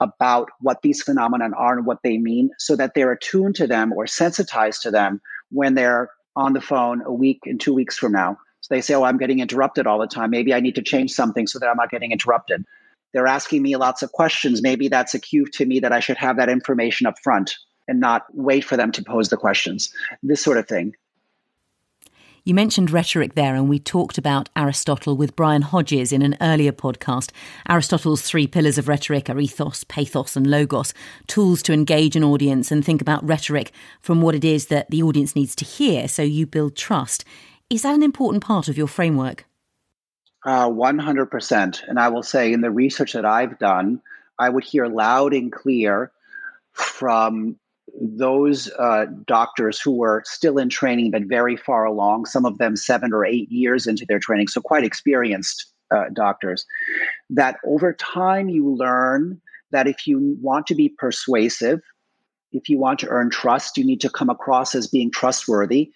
about 0.00 0.50
what 0.60 0.82
these 0.82 1.02
phenomena 1.02 1.50
are 1.56 1.76
and 1.78 1.86
what 1.86 2.02
they 2.02 2.18
mean 2.18 2.50
so 2.58 2.76
that 2.76 2.92
they're 2.94 3.12
attuned 3.12 3.54
to 3.54 3.66
them 3.66 3.92
or 3.92 4.06
sensitized 4.06 4.82
to 4.82 4.90
them 4.90 5.20
when 5.50 5.74
they're 5.74 6.10
on 6.36 6.52
the 6.52 6.60
phone 6.60 7.02
a 7.04 7.12
week 7.12 7.40
and 7.44 7.60
two 7.60 7.74
weeks 7.74 7.96
from 7.96 8.12
now. 8.12 8.38
So 8.60 8.74
they 8.74 8.80
say, 8.80 8.94
Oh, 8.94 9.04
I'm 9.04 9.18
getting 9.18 9.40
interrupted 9.40 9.86
all 9.86 9.98
the 9.98 10.06
time. 10.06 10.30
Maybe 10.30 10.54
I 10.54 10.60
need 10.60 10.74
to 10.76 10.82
change 10.82 11.12
something 11.12 11.46
so 11.46 11.58
that 11.58 11.68
I'm 11.68 11.76
not 11.76 11.90
getting 11.90 12.12
interrupted. 12.12 12.64
They're 13.12 13.26
asking 13.26 13.62
me 13.62 13.76
lots 13.76 14.02
of 14.02 14.12
questions. 14.12 14.62
Maybe 14.62 14.88
that's 14.88 15.14
a 15.14 15.20
cue 15.20 15.46
to 15.52 15.66
me 15.66 15.80
that 15.80 15.92
I 15.92 16.00
should 16.00 16.16
have 16.16 16.36
that 16.36 16.48
information 16.48 17.06
up 17.06 17.18
front 17.22 17.54
and 17.86 18.00
not 18.00 18.24
wait 18.32 18.64
for 18.64 18.76
them 18.76 18.90
to 18.92 19.04
pose 19.04 19.28
the 19.28 19.36
questions. 19.36 19.92
This 20.22 20.42
sort 20.42 20.58
of 20.58 20.66
thing. 20.66 20.94
You 22.46 22.52
mentioned 22.52 22.90
rhetoric 22.90 23.36
there, 23.36 23.54
and 23.54 23.70
we 23.70 23.78
talked 23.78 24.18
about 24.18 24.50
Aristotle 24.54 25.16
with 25.16 25.34
Brian 25.34 25.62
Hodges 25.62 26.12
in 26.12 26.20
an 26.20 26.36
earlier 26.42 26.72
podcast. 26.72 27.30
Aristotle's 27.70 28.20
three 28.20 28.46
pillars 28.46 28.76
of 28.76 28.86
rhetoric 28.86 29.30
are 29.30 29.40
ethos, 29.40 29.82
pathos, 29.84 30.36
and 30.36 30.46
logos, 30.46 30.92
tools 31.26 31.62
to 31.62 31.72
engage 31.72 32.16
an 32.16 32.22
audience 32.22 32.70
and 32.70 32.84
think 32.84 33.00
about 33.00 33.26
rhetoric 33.26 33.72
from 34.02 34.20
what 34.20 34.34
it 34.34 34.44
is 34.44 34.66
that 34.66 34.90
the 34.90 35.02
audience 35.02 35.34
needs 35.34 35.54
to 35.54 35.64
hear 35.64 36.06
so 36.06 36.20
you 36.20 36.44
build 36.44 36.76
trust. 36.76 37.24
Is 37.70 37.80
that 37.80 37.94
an 37.94 38.02
important 38.02 38.44
part 38.44 38.68
of 38.68 38.76
your 38.76 38.88
framework? 38.88 39.46
Uh, 40.44 40.68
100%. 40.68 41.88
And 41.88 41.98
I 41.98 42.08
will 42.08 42.22
say, 42.22 42.52
in 42.52 42.60
the 42.60 42.70
research 42.70 43.14
that 43.14 43.24
I've 43.24 43.58
done, 43.58 44.02
I 44.38 44.50
would 44.50 44.64
hear 44.64 44.86
loud 44.86 45.32
and 45.32 45.50
clear 45.50 46.12
from 46.72 47.58
those 48.00 48.70
uh, 48.78 49.06
doctors 49.26 49.80
who 49.80 49.92
were 49.92 50.22
still 50.26 50.58
in 50.58 50.68
training 50.68 51.10
but 51.10 51.22
very 51.24 51.56
far 51.56 51.84
along, 51.84 52.26
some 52.26 52.44
of 52.44 52.58
them 52.58 52.76
seven 52.76 53.12
or 53.12 53.24
eight 53.24 53.50
years 53.50 53.86
into 53.86 54.04
their 54.06 54.18
training, 54.18 54.48
so 54.48 54.60
quite 54.60 54.84
experienced 54.84 55.66
uh, 55.90 56.04
doctors, 56.12 56.66
that 57.30 57.58
over 57.64 57.92
time 57.92 58.48
you 58.48 58.74
learn 58.74 59.40
that 59.70 59.86
if 59.86 60.06
you 60.06 60.36
want 60.40 60.66
to 60.66 60.74
be 60.74 60.88
persuasive, 60.88 61.80
if 62.52 62.68
you 62.68 62.78
want 62.78 62.98
to 63.00 63.08
earn 63.08 63.30
trust, 63.30 63.76
you 63.76 63.84
need 63.84 64.00
to 64.00 64.10
come 64.10 64.30
across 64.30 64.74
as 64.74 64.86
being 64.86 65.10
trustworthy, 65.10 65.92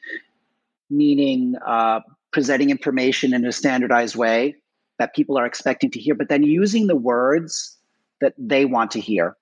meaning 0.91 1.55
uh, 1.67 2.01
presenting 2.33 2.71
information 2.71 3.33
in 3.33 3.45
a 3.45 3.53
standardized 3.53 4.17
way 4.17 4.55
that 4.99 5.15
people 5.15 5.39
are 5.39 5.47
expecting 5.47 5.91
to 5.91 6.01
hear, 6.01 6.15
but 6.15 6.29
then 6.29 6.43
using 6.43 6.87
the 6.87 6.97
words 6.97 7.77
that 8.21 8.35
they 8.37 8.65
want 8.65 8.91
to 8.91 9.01
hear. 9.01 9.37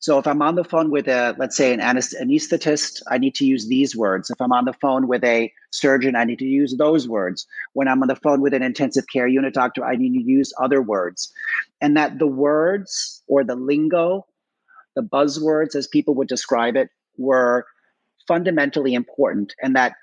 So 0.00 0.18
if 0.18 0.28
I'm 0.28 0.42
on 0.42 0.54
the 0.54 0.64
phone 0.64 0.90
with 0.90 1.08
a, 1.08 1.34
let's 1.38 1.56
say, 1.56 1.72
an 1.72 1.80
anesthetist, 1.80 3.02
I 3.10 3.18
need 3.18 3.34
to 3.36 3.44
use 3.44 3.66
these 3.66 3.96
words. 3.96 4.30
If 4.30 4.40
I'm 4.40 4.52
on 4.52 4.64
the 4.64 4.72
phone 4.72 5.08
with 5.08 5.24
a 5.24 5.52
surgeon, 5.70 6.14
I 6.14 6.24
need 6.24 6.38
to 6.38 6.44
use 6.44 6.76
those 6.76 7.08
words. 7.08 7.46
When 7.72 7.88
I'm 7.88 8.00
on 8.02 8.08
the 8.08 8.16
phone 8.16 8.40
with 8.40 8.54
an 8.54 8.62
intensive 8.62 9.06
care 9.12 9.26
unit 9.26 9.54
doctor, 9.54 9.84
I 9.84 9.96
need 9.96 10.14
to 10.14 10.22
use 10.22 10.52
other 10.60 10.80
words. 10.80 11.32
And 11.80 11.96
that 11.96 12.20
the 12.20 12.28
words 12.28 13.22
or 13.26 13.42
the 13.42 13.56
lingo, 13.56 14.26
the 14.94 15.02
buzzwords, 15.02 15.74
as 15.74 15.88
people 15.88 16.14
would 16.14 16.28
describe 16.28 16.76
it, 16.76 16.90
were 17.16 17.66
fundamentally 18.28 18.94
important. 18.94 19.54
And 19.60 19.74
that 19.74 19.94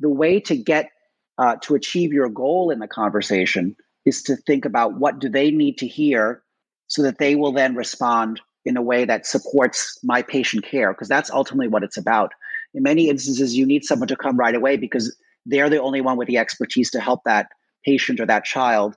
the 0.00 0.10
way 0.10 0.40
to 0.40 0.56
get 0.56 0.90
uh, 1.38 1.56
to 1.62 1.76
achieve 1.76 2.12
your 2.12 2.28
goal 2.28 2.70
in 2.70 2.80
the 2.80 2.88
conversation 2.88 3.76
is 4.04 4.22
to 4.24 4.36
think 4.36 4.64
about 4.64 4.98
what 4.98 5.20
do 5.20 5.28
they 5.28 5.52
need 5.52 5.78
to 5.78 5.86
hear 5.86 6.42
so 6.88 7.02
that 7.02 7.18
they 7.18 7.36
will 7.36 7.52
then 7.52 7.76
respond 7.76 8.40
in 8.64 8.76
a 8.76 8.82
way 8.82 9.04
that 9.04 9.26
supports 9.26 9.98
my 10.02 10.22
patient 10.22 10.64
care 10.64 10.92
because 10.92 11.08
that's 11.08 11.30
ultimately 11.30 11.68
what 11.68 11.82
it's 11.82 11.96
about 11.96 12.32
in 12.74 12.82
many 12.82 13.08
instances 13.08 13.56
you 13.56 13.66
need 13.66 13.84
someone 13.84 14.08
to 14.08 14.16
come 14.16 14.36
right 14.36 14.54
away 14.54 14.76
because 14.76 15.14
they're 15.46 15.70
the 15.70 15.80
only 15.80 16.00
one 16.00 16.16
with 16.16 16.28
the 16.28 16.38
expertise 16.38 16.90
to 16.90 17.00
help 17.00 17.20
that 17.24 17.48
patient 17.84 18.20
or 18.20 18.26
that 18.26 18.44
child 18.44 18.96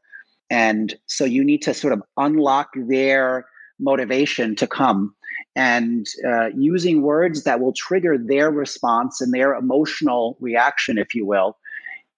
and 0.49 0.95
so 1.07 1.25
you 1.25 1.43
need 1.43 1.61
to 1.61 1.73
sort 1.73 1.93
of 1.93 2.01
unlock 2.15 2.69
their 2.75 3.45
motivation 3.79 4.55
to 4.55 4.65
come 4.65 5.13
and 5.57 6.05
uh, 6.23 6.49
using 6.55 7.01
words 7.01 7.43
that 7.43 7.59
will 7.59 7.73
trigger 7.73 8.15
their 8.15 8.51
response 8.51 9.19
and 9.21 9.33
their 9.33 9.55
emotional 9.55 10.37
reaction 10.39 10.99
if 10.99 11.15
you 11.15 11.25
will 11.25 11.57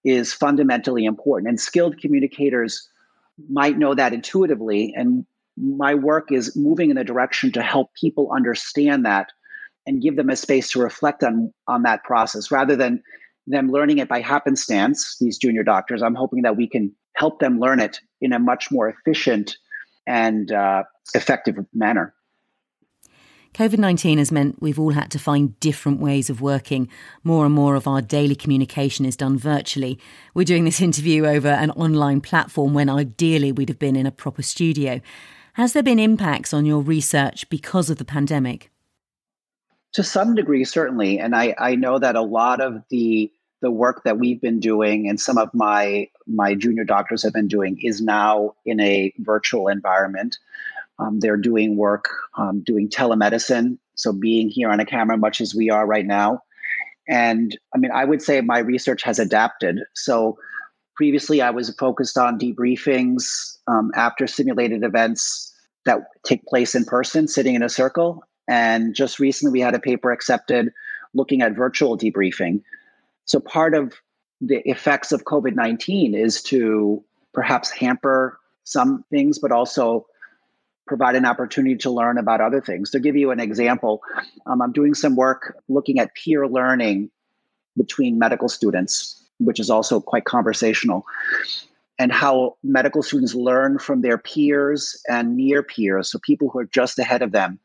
is 0.04 0.32
fundamentally 0.32 1.06
important. 1.06 1.48
And 1.48 1.58
skilled 1.58 1.98
communicators 1.98 2.88
might 3.48 3.78
know 3.78 3.94
that 3.94 4.12
intuitively. 4.12 4.92
And 4.94 5.24
my 5.60 5.94
work 5.94 6.32
is 6.32 6.56
moving 6.56 6.90
in 6.90 6.98
a 6.98 7.04
direction 7.04 7.52
to 7.52 7.62
help 7.62 7.92
people 7.94 8.32
understand 8.32 9.04
that 9.04 9.28
and 9.86 10.02
give 10.02 10.16
them 10.16 10.30
a 10.30 10.36
space 10.36 10.70
to 10.70 10.80
reflect 10.80 11.22
on, 11.22 11.52
on 11.66 11.82
that 11.82 12.04
process 12.04 12.50
rather 12.50 12.76
than 12.76 13.02
them 13.46 13.70
learning 13.70 13.98
it 13.98 14.08
by 14.08 14.20
happenstance, 14.20 15.16
these 15.20 15.38
junior 15.38 15.62
doctors. 15.62 16.02
I'm 16.02 16.14
hoping 16.14 16.42
that 16.42 16.56
we 16.56 16.68
can 16.68 16.94
help 17.16 17.40
them 17.40 17.58
learn 17.58 17.80
it 17.80 18.00
in 18.20 18.32
a 18.32 18.38
much 18.38 18.70
more 18.70 18.88
efficient 18.88 19.56
and 20.06 20.52
uh, 20.52 20.84
effective 21.14 21.56
manner. 21.74 22.14
COVID 23.54 23.78
19 23.78 24.18
has 24.18 24.30
meant 24.30 24.62
we've 24.62 24.78
all 24.78 24.92
had 24.92 25.10
to 25.10 25.18
find 25.18 25.58
different 25.58 25.98
ways 25.98 26.30
of 26.30 26.40
working. 26.40 26.88
More 27.24 27.44
and 27.44 27.54
more 27.54 27.74
of 27.74 27.88
our 27.88 28.00
daily 28.00 28.36
communication 28.36 29.04
is 29.04 29.16
done 29.16 29.36
virtually. 29.36 29.98
We're 30.34 30.44
doing 30.44 30.64
this 30.64 30.80
interview 30.88 31.26
over 31.26 31.48
an 31.48 31.72
online 31.72 32.20
platform 32.20 32.74
when 32.74 32.88
ideally 32.88 33.50
we'd 33.50 33.68
have 33.68 33.78
been 33.78 33.96
in 33.96 34.06
a 34.06 34.12
proper 34.12 34.42
studio. 34.42 35.00
Has 35.54 35.72
there 35.72 35.82
been 35.82 35.98
impacts 35.98 36.54
on 36.54 36.66
your 36.66 36.80
research 36.80 37.48
because 37.48 37.90
of 37.90 37.98
the 37.98 38.04
pandemic? 38.04 38.70
To 39.94 40.04
some 40.04 40.34
degree, 40.34 40.64
certainly. 40.64 41.18
And 41.18 41.34
I, 41.34 41.54
I 41.58 41.74
know 41.74 41.98
that 41.98 42.16
a 42.16 42.22
lot 42.22 42.60
of 42.60 42.82
the 42.90 43.32
the 43.60 43.70
work 43.70 44.04
that 44.04 44.18
we've 44.18 44.40
been 44.40 44.58
doing 44.58 45.06
and 45.06 45.20
some 45.20 45.36
of 45.36 45.52
my 45.52 46.08
my 46.26 46.54
junior 46.54 46.84
doctors 46.84 47.22
have 47.22 47.34
been 47.34 47.48
doing 47.48 47.78
is 47.82 48.00
now 48.00 48.54
in 48.64 48.80
a 48.80 49.12
virtual 49.18 49.68
environment. 49.68 50.38
Um, 50.98 51.20
they're 51.20 51.36
doing 51.36 51.76
work, 51.76 52.06
um, 52.36 52.60
doing 52.60 52.88
telemedicine, 52.88 53.78
so 53.94 54.12
being 54.12 54.48
here 54.48 54.70
on 54.70 54.80
a 54.80 54.86
camera, 54.86 55.16
much 55.16 55.40
as 55.40 55.54
we 55.54 55.70
are 55.70 55.86
right 55.86 56.06
now. 56.06 56.42
And 57.08 57.58
I 57.74 57.78
mean, 57.78 57.90
I 57.90 58.04
would 58.04 58.22
say 58.22 58.40
my 58.40 58.58
research 58.58 59.02
has 59.02 59.18
adapted. 59.18 59.80
So 59.94 60.38
previously, 61.00 61.40
I 61.40 61.48
was 61.48 61.74
focused 61.76 62.18
on 62.18 62.38
debriefings 62.38 63.56
um, 63.66 63.90
after 63.94 64.26
simulated 64.26 64.84
events 64.84 65.50
that 65.86 66.00
take 66.26 66.44
place 66.44 66.74
in 66.74 66.84
person, 66.84 67.26
sitting 67.26 67.54
in 67.54 67.62
a 67.62 67.70
circle. 67.70 68.22
And 68.46 68.94
just 68.94 69.18
recently, 69.18 69.50
we 69.50 69.60
had 69.62 69.74
a 69.74 69.78
paper 69.78 70.12
accepted 70.12 70.70
looking 71.14 71.40
at 71.40 71.56
virtual 71.56 71.96
debriefing. 71.96 72.60
So 73.24 73.40
part 73.40 73.74
of 73.74 73.94
the 74.42 74.60
effects 74.68 75.10
of 75.10 75.24
COVID 75.24 75.54
19 75.54 76.14
is 76.14 76.42
to 76.42 77.02
perhaps 77.32 77.70
hamper 77.70 78.38
some 78.64 79.02
things, 79.08 79.38
but 79.38 79.52
also 79.52 80.04
provide 80.86 81.14
an 81.14 81.24
opportunity 81.24 81.76
to 81.76 81.90
learn 81.90 82.18
about 82.18 82.42
other 82.42 82.60
things. 82.60 82.90
To 82.90 83.00
give 83.00 83.16
you 83.16 83.30
an 83.30 83.40
example, 83.40 84.02
um, 84.44 84.60
I'm 84.60 84.72
doing 84.72 84.92
some 84.92 85.16
work 85.16 85.56
looking 85.70 85.98
at 85.98 86.14
peer 86.14 86.46
learning 86.46 87.10
between 87.74 88.18
medical 88.18 88.50
students, 88.50 89.19
which 89.40 89.58
is 89.58 89.70
also 89.70 90.00
quite 90.00 90.24
conversational, 90.24 91.04
and 91.98 92.12
how 92.12 92.56
medical 92.62 93.02
students 93.02 93.34
learn 93.34 93.78
from 93.78 94.02
their 94.02 94.18
peers 94.18 95.02
and 95.08 95.36
near 95.36 95.62
peers, 95.62 96.10
so 96.10 96.18
people 96.22 96.48
who 96.48 96.58
are 96.58 96.66
just 96.66 96.98
ahead 96.98 97.22
of 97.22 97.32
them, 97.32 97.58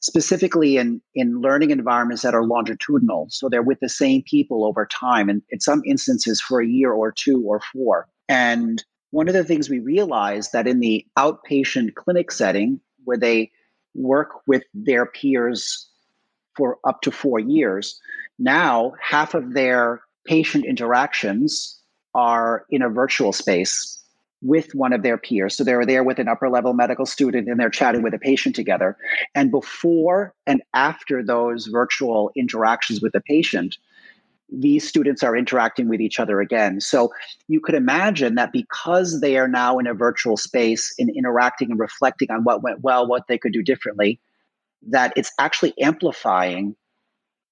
specifically 0.00 0.76
in, 0.76 1.00
in 1.14 1.40
learning 1.40 1.70
environments 1.70 2.22
that 2.22 2.34
are 2.34 2.44
longitudinal. 2.44 3.26
So 3.30 3.48
they're 3.48 3.62
with 3.62 3.80
the 3.80 3.88
same 3.88 4.22
people 4.22 4.64
over 4.64 4.84
time, 4.86 5.28
and 5.28 5.42
in 5.50 5.60
some 5.60 5.82
instances 5.86 6.40
for 6.40 6.60
a 6.60 6.66
year 6.66 6.92
or 6.92 7.12
two 7.12 7.42
or 7.46 7.60
four. 7.72 8.08
And 8.28 8.84
one 9.10 9.28
of 9.28 9.34
the 9.34 9.44
things 9.44 9.68
we 9.68 9.78
realized 9.78 10.52
that 10.52 10.66
in 10.66 10.80
the 10.80 11.06
outpatient 11.18 11.94
clinic 11.94 12.30
setting, 12.32 12.80
where 13.04 13.18
they 13.18 13.50
work 13.94 14.30
with 14.46 14.62
their 14.72 15.06
peers 15.06 15.88
for 16.56 16.78
up 16.86 17.02
to 17.02 17.10
four 17.10 17.38
years, 17.38 18.00
now 18.38 18.92
half 19.00 19.34
of 19.34 19.54
their 19.54 20.02
patient 20.26 20.64
interactions 20.64 21.78
are 22.14 22.64
in 22.70 22.82
a 22.82 22.88
virtual 22.88 23.32
space 23.32 23.98
with 24.42 24.74
one 24.74 24.92
of 24.92 25.02
their 25.02 25.16
peers. 25.16 25.56
So 25.56 25.62
they're 25.62 25.86
there 25.86 26.02
with 26.02 26.18
an 26.18 26.28
upper 26.28 26.50
level 26.50 26.74
medical 26.74 27.06
student 27.06 27.48
and 27.48 27.58
they're 27.60 27.70
chatting 27.70 28.02
with 28.02 28.12
a 28.12 28.18
patient 28.18 28.56
together. 28.56 28.96
And 29.34 29.50
before 29.50 30.34
and 30.46 30.62
after 30.74 31.22
those 31.22 31.66
virtual 31.66 32.32
interactions 32.36 33.00
with 33.00 33.12
the 33.12 33.20
patient, 33.20 33.76
these 34.52 34.86
students 34.86 35.22
are 35.22 35.36
interacting 35.36 35.88
with 35.88 36.00
each 36.00 36.20
other 36.20 36.40
again. 36.40 36.80
So 36.80 37.10
you 37.48 37.60
could 37.60 37.74
imagine 37.74 38.34
that 38.34 38.52
because 38.52 39.20
they 39.20 39.38
are 39.38 39.48
now 39.48 39.78
in 39.78 39.86
a 39.86 39.94
virtual 39.94 40.36
space 40.36 40.92
and 40.98 41.08
interacting 41.08 41.70
and 41.70 41.80
reflecting 41.80 42.30
on 42.30 42.44
what 42.44 42.62
went 42.62 42.80
well, 42.80 43.06
what 43.06 43.28
they 43.28 43.38
could 43.38 43.52
do 43.52 43.62
differently, 43.62 44.20
that 44.88 45.12
it's 45.16 45.32
actually 45.38 45.72
amplifying. 45.80 46.76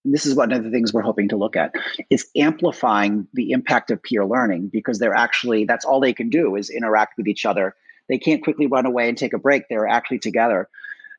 This 0.05 0.27
is 0.27 0.35
one 0.35 0.53
of 0.53 0.65
the 0.65 0.71
things 0.71 0.93
we're 0.93 1.03
hoping 1.03 1.29
to 1.29 1.37
look 1.37 1.57
at. 1.57 1.75
is 2.09 2.27
amplifying 2.37 3.27
the 3.35 3.51
impact 3.51 3.91
of 3.91 4.03
peer 4.03 4.25
learning 4.25 4.69
because 4.73 4.99
they're 4.99 5.15
actually, 5.15 5.65
that's 5.65 5.85
all 5.85 6.01
they 6.01 6.13
can 6.13 6.31
do 6.31 6.57
is 6.57 6.71
interact 6.71 7.17
with 7.17 7.29
each 7.29 7.45
other. 7.45 7.75
They 8.09 8.19
can't 8.19 8.43
quickly 8.43 8.67
run 8.67 8.87
away 8.87 9.09
and 9.09 9.17
take 9.17 9.33
a 9.33 9.39
break. 9.39 9.69
They're 9.69 9.87
actually 9.87 10.19
together. 10.19 10.69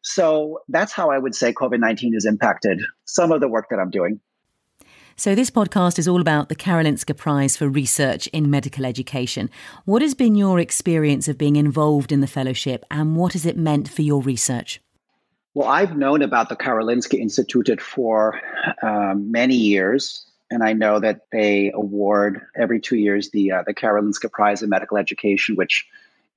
So 0.02 0.60
that's 0.68 0.92
how 0.92 1.12
I 1.12 1.18
would 1.18 1.36
say 1.36 1.54
COVID 1.54 1.80
19 1.80 2.14
has 2.14 2.26
impacted 2.26 2.82
some 3.06 3.32
of 3.32 3.40
the 3.40 3.48
work 3.48 3.68
that 3.70 3.80
I'm 3.80 3.92
doing. 3.92 4.20
So, 5.18 5.36
this 5.36 5.52
podcast 5.52 6.00
is 6.00 6.08
all 6.08 6.22
about 6.22 6.50
the 6.50 6.56
Karolinska 6.56 7.16
Prize 7.16 7.56
for 7.56 7.70
Research 7.70 8.26
in 8.28 8.50
Medical 8.50 8.86
Education. 8.86 9.52
What 9.86 10.02
has 10.02 10.16
been 10.16 10.36
your 10.36 10.58
experience 10.58 11.28
of 11.28 11.38
being 11.38 11.58
involved 11.58 12.12
in 12.12 12.22
the 12.22 12.28
fellowship 12.28 12.86
and 12.90 13.16
what 13.16 13.34
has 13.34 13.46
it 13.46 13.58
meant 13.58 13.88
for 13.88 14.02
your 14.02 14.22
research? 14.22 14.82
Well, 15.54 15.68
I've 15.68 15.98
known 15.98 16.22
about 16.22 16.48
the 16.48 16.56
Karolinska 16.56 17.20
Institute 17.20 17.82
for 17.82 18.40
um, 18.82 19.32
many 19.32 19.56
years, 19.56 20.26
and 20.50 20.64
I 20.64 20.72
know 20.72 21.00
that 21.02 21.22
they 21.34 21.72
award 21.74 22.42
every 22.56 22.80
two 22.80 22.96
years 22.96 23.32
the 23.32 23.52
uh, 23.52 23.64
the 23.68 23.74
Karolinska 23.74 24.32
Prize 24.32 24.64
in 24.64 24.70
Medical 24.70 24.98
Education, 24.98 25.58
which 25.58 25.86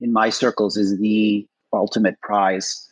in 0.01 0.11
my 0.11 0.29
circles 0.29 0.75
is 0.75 0.99
the 0.99 1.47
ultimate 1.71 2.19
prize. 2.19 2.89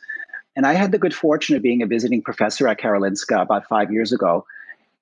And 0.56 0.66
I 0.66 0.74
had 0.74 0.92
the 0.94 0.98
good 0.98 1.14
fortune 1.14 1.58
of 1.58 1.62
being 1.62 1.82
a 1.82 1.88
visiting 1.88 2.22
professor 2.22 2.68
at 2.70 2.80
Karolinska 2.80 3.42
about 3.42 3.68
five 3.68 3.92
years 3.92 4.14
ago 4.14 4.46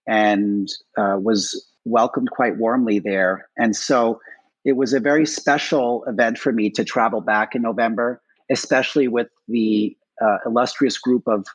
and 0.07 0.71
uh, 0.97 1.17
was 1.21 1.67
welcomed 1.85 2.31
quite 2.31 2.57
warmly 2.57 2.99
there. 2.99 3.47
And 3.57 3.75
so 3.75 4.21
it 4.63 4.73
was 4.73 4.93
a 4.93 4.99
very 4.99 5.25
special 5.25 6.03
event 6.05 6.37
for 6.37 6.51
me 6.51 6.69
to 6.71 6.83
travel 6.83 7.21
back 7.21 7.53
in 7.53 7.61
November, 7.61 8.21
especially 8.49 9.07
with 9.07 9.27
the 9.47 9.95
uh, 10.21 10.37
illustrious 10.45 10.97
group 10.97 11.27
of 11.27 11.45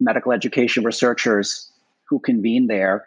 medical 0.00 0.32
education 0.32 0.84
researchers 0.84 1.70
who 2.04 2.18
convened 2.18 2.68
there. 2.68 3.06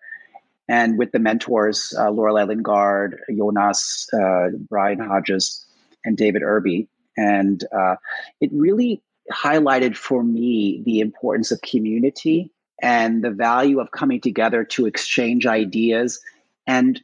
And 0.70 0.98
with 0.98 1.12
the 1.12 1.20
mentors, 1.20 1.94
uh, 1.98 2.10
Lorelei 2.10 2.44
Lingard, 2.44 3.22
Jonas, 3.36 4.10
uh, 4.14 4.50
Brian 4.70 5.00
Hodges, 5.00 5.66
and 6.04 6.18
David 6.18 6.42
Irby. 6.44 6.88
And 7.16 7.64
uh, 7.76 7.96
it 8.42 8.50
really 8.54 9.02
highlighted 9.32 9.96
for 9.96 10.24
me 10.24 10.82
the 10.86 11.00
importance 11.00 11.52
of 11.52 11.62
community 11.62 12.52
and 12.82 13.24
the 13.24 13.32
value 13.32 13.80
of 13.80 13.92
coming 13.92 14.22
together 14.22 14.64
to 14.64 14.86
exchange 14.86 15.46
ideas 15.46 16.20
and 16.68 17.02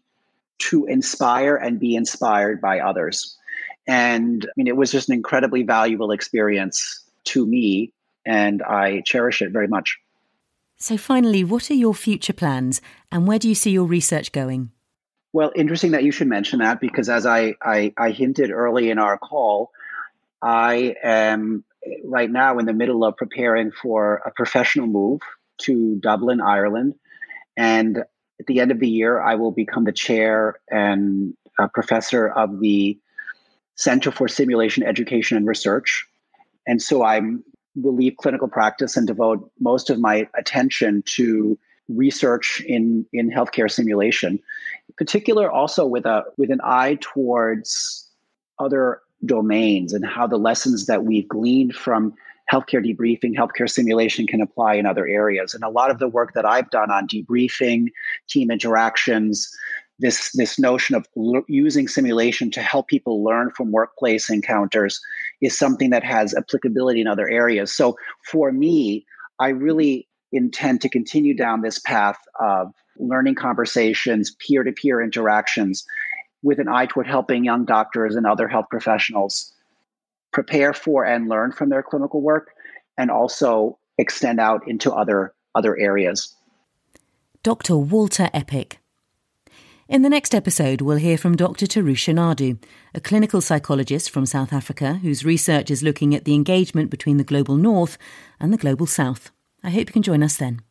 to 0.60 0.86
inspire 0.86 1.56
and 1.56 1.80
be 1.80 1.96
inspired 1.96 2.62
by 2.62 2.80
others. 2.80 3.38
And 3.88 4.46
I 4.46 4.52
mean, 4.56 4.68
it 4.68 4.78
was 4.78 4.92
just 4.92 5.10
an 5.10 5.16
incredibly 5.16 5.64
valuable 5.64 6.12
experience 6.12 7.04
to 7.26 7.46
me, 7.46 7.92
and 8.26 8.62
I 8.62 9.02
cherish 9.06 9.42
it 9.42 9.52
very 9.52 9.68
much. 9.68 10.00
So, 10.78 10.98
finally, 10.98 11.44
what 11.44 11.70
are 11.72 11.76
your 11.76 11.94
future 11.94 12.34
plans 12.34 12.82
and 13.12 13.28
where 13.28 13.40
do 13.40 13.48
you 13.48 13.56
see 13.56 13.72
your 13.72 13.86
research 13.86 14.32
going? 14.32 14.72
Well, 15.32 15.52
interesting 15.56 15.92
that 15.92 16.04
you 16.04 16.12
should 16.12 16.28
mention 16.28 16.60
that 16.60 16.80
because, 16.80 17.10
as 17.10 17.26
I, 17.26 17.56
I, 17.62 17.94
I 17.98 18.12
hinted 18.12 18.52
early 18.52 18.90
in 18.90 19.00
our 19.00 19.18
call, 19.18 19.72
I 20.42 20.96
am 21.04 21.64
right 22.04 22.30
now 22.30 22.60
in 22.60 22.66
the 22.66 22.74
middle 22.74 23.04
of 23.04 23.18
preparing 23.18 23.72
for 23.72 24.22
a 24.26 24.32
professional 24.32 24.88
move 24.88 25.22
to 25.60 25.96
Dublin, 25.96 26.42
Ireland. 26.42 26.96
And 27.56 28.00
at 28.40 28.48
the 28.48 28.60
end 28.60 28.72
of 28.72 28.80
the 28.80 28.90
year, 28.90 29.20
I 29.22 29.36
will 29.36 29.52
become 29.52 29.86
the 29.86 29.92
chair 29.92 30.60
and 30.70 31.36
professor 31.74 32.28
of 32.28 32.60
the 32.60 33.00
Center 33.76 34.12
for 34.12 34.28
Simulation 34.28 34.84
Education 34.84 35.38
and 35.38 35.48
Research. 35.48 36.06
And 36.68 36.82
so 36.82 37.04
I 37.04 37.22
will 37.76 37.96
leave 37.96 38.16
clinical 38.18 38.48
practice 38.48 38.96
and 38.96 39.08
devote 39.08 39.52
most 39.60 39.90
of 39.90 40.00
my 40.00 40.28
attention 40.38 41.04
to 41.06 41.58
research 41.90 42.62
in, 42.68 43.06
in 43.14 43.30
healthcare 43.30 43.70
simulation, 43.70 44.34
in 44.34 44.96
particular 44.98 45.52
also 45.52 45.86
with 45.86 46.06
a 46.06 46.24
with 46.38 46.52
an 46.52 46.62
eye 46.64 46.98
towards 47.02 48.10
other 48.60 49.02
domains 49.26 49.94
and 49.94 50.06
how 50.06 50.28
the 50.28 50.38
lessons 50.38 50.86
that 50.86 51.04
we've 51.04 51.28
gleaned 51.28 51.76
from 51.76 52.14
healthcare 52.52 52.86
debriefing, 52.86 53.36
healthcare 53.36 53.70
simulation 53.70 54.28
can 54.28 54.42
apply 54.42 54.76
in 54.76 54.86
other 54.86 55.08
areas. 55.08 55.54
And 55.54 55.64
a 55.64 55.70
lot 55.70 55.90
of 55.90 56.00
the 56.00 56.08
work 56.08 56.34
that 56.34 56.46
I've 56.46 56.70
done 56.70 56.92
on 56.92 57.08
debriefing, 57.08 57.88
team 58.28 58.52
interactions, 58.52 59.50
this 60.00 60.32
this 60.34 60.60
notion 60.60 60.96
of 60.96 61.08
l- 61.18 61.44
using 61.48 61.88
simulation 61.88 62.52
to 62.52 62.62
help 62.62 62.88
people 62.88 63.24
learn 63.24 63.52
from 63.52 63.72
workplace 63.72 64.30
encounters 64.30 65.00
is 65.44 65.58
something 65.58 65.90
that 65.92 66.04
has 66.04 66.34
applicability 66.34 67.02
in 67.02 67.08
other 67.08 67.30
areas. 67.30 67.76
So 67.76 67.98
for 68.26 68.52
me, 68.52 69.06
I 69.40 69.50
really 69.50 70.08
intend 70.32 70.82
to 70.82 70.90
continue 70.90 71.36
down 71.36 71.62
this 71.62 71.80
path 71.80 72.18
of 72.40 72.74
learning 72.98 73.36
conversations, 73.36 74.36
peer-to-peer 74.40 75.02
interactions 75.02 75.86
with 76.44 76.60
an 76.60 76.68
eye 76.68 76.86
toward 76.86 77.08
helping 77.08 77.44
young 77.44 77.66
doctors 77.66 78.16
and 78.16 78.26
other 78.26 78.48
health 78.48 78.66
professionals 78.70 79.52
prepare 80.32 80.74
for 80.74 81.06
and 81.06 81.30
learn 81.30 81.52
from 81.52 81.70
their 81.70 81.84
clinical 81.84 82.22
work 82.22 82.50
and 82.98 83.12
also 83.12 83.78
extend 83.98 84.40
out 84.40 84.68
into 84.68 84.92
other 84.92 85.34
other 85.56 85.78
areas. 85.78 86.36
Dr. 87.44 87.78
Walter 87.78 88.30
Eppich. 88.34 88.78
In 89.90 90.02
the 90.02 90.10
next 90.10 90.34
episode, 90.34 90.80
we'll 90.80 90.96
hear 90.96 91.18
from 91.18 91.36
Dr. 91.36 91.66
Thirusha 91.66 92.16
Naidu, 92.16 92.58
a 92.96 93.02
clinical 93.02 93.42
psychologist 93.42 94.10
from 94.12 94.26
South 94.26 94.54
Africa 94.54 94.94
whose 95.02 95.26
research 95.26 95.70
is 95.70 95.84
looking 95.84 96.16
at 96.16 96.24
the 96.24 96.34
engagement 96.34 96.90
between 96.90 97.18
the 97.18 97.24
global 97.26 97.58
north 97.58 97.98
and 98.40 98.54
the 98.54 98.58
global 98.58 98.86
south. 98.86 99.32
I 99.62 99.72
hope 99.72 99.90
you 99.90 99.94
can 99.94 100.02
join 100.02 100.24
us 100.24 100.38
then. 100.38 100.62